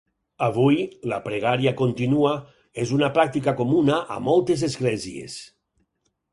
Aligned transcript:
Avui, 0.43 0.77
la 1.11 1.19
pregària 1.27 1.73
continua 1.81 2.33
és 2.85 2.95
una 2.97 3.11
pràctica 3.19 3.55
comuna 3.63 4.01
a 4.17 4.21
moltes 4.31 4.67
esglésies. 4.73 5.41